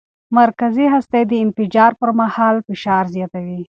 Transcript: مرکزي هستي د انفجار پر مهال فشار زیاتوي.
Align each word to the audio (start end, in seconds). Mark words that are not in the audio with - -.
مرکزي 0.39 0.85
هستي 0.93 1.21
د 1.27 1.33
انفجار 1.45 1.91
پر 1.99 2.09
مهال 2.19 2.55
فشار 2.67 3.03
زیاتوي. 3.15 3.61